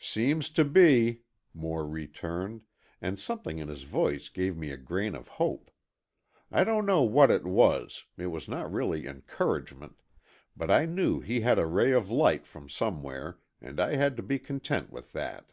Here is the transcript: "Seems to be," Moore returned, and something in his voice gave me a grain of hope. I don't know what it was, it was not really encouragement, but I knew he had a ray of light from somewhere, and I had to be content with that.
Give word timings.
"Seems 0.00 0.48
to 0.48 0.64
be," 0.64 1.20
Moore 1.52 1.86
returned, 1.86 2.62
and 3.02 3.18
something 3.18 3.58
in 3.58 3.68
his 3.68 3.82
voice 3.82 4.30
gave 4.30 4.56
me 4.56 4.70
a 4.70 4.78
grain 4.78 5.14
of 5.14 5.28
hope. 5.28 5.70
I 6.50 6.64
don't 6.64 6.86
know 6.86 7.02
what 7.02 7.30
it 7.30 7.44
was, 7.44 8.04
it 8.16 8.28
was 8.28 8.48
not 8.48 8.72
really 8.72 9.06
encouragement, 9.06 10.00
but 10.56 10.70
I 10.70 10.86
knew 10.86 11.20
he 11.20 11.42
had 11.42 11.58
a 11.58 11.66
ray 11.66 11.92
of 11.92 12.08
light 12.10 12.46
from 12.46 12.66
somewhere, 12.70 13.40
and 13.60 13.78
I 13.78 13.96
had 13.96 14.16
to 14.16 14.22
be 14.22 14.38
content 14.38 14.90
with 14.90 15.12
that. 15.12 15.50